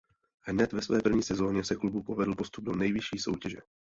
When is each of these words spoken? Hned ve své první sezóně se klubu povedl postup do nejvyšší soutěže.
Hned 0.41 0.73
ve 0.73 0.81
své 0.81 1.01
první 1.01 1.23
sezóně 1.23 1.63
se 1.63 1.75
klubu 1.75 2.03
povedl 2.03 2.35
postup 2.35 2.65
do 2.65 2.71
nejvyšší 2.75 3.17
soutěže. 3.17 3.57